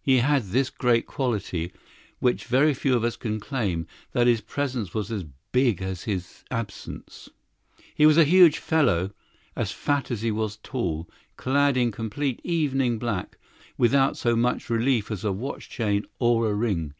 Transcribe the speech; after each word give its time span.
He 0.00 0.20
had 0.20 0.44
this 0.44 0.70
great 0.70 1.04
quality, 1.06 1.72
which 2.20 2.46
very 2.46 2.72
few 2.72 2.96
of 2.96 3.04
us 3.04 3.16
can 3.16 3.38
claim, 3.38 3.86
that 4.12 4.26
his 4.26 4.40
presence 4.40 4.94
was 4.94 5.12
as 5.12 5.26
big 5.52 5.82
as 5.82 6.04
his 6.04 6.42
absence. 6.50 7.28
He 7.94 8.06
was 8.06 8.16
a 8.16 8.24
huge 8.24 8.56
fellow, 8.56 9.10
as 9.54 9.70
fat 9.70 10.10
as 10.10 10.22
he 10.22 10.30
was 10.30 10.56
tall, 10.62 11.06
clad 11.36 11.76
in 11.76 11.92
complete 11.92 12.40
evening 12.42 12.98
black, 12.98 13.36
without 13.76 14.16
so 14.16 14.34
much 14.36 14.70
relief 14.70 15.10
as 15.10 15.22
a 15.22 15.32
watch 15.32 15.68
chain 15.68 16.06
or 16.18 16.48
a 16.50 16.54
ring. 16.54 16.94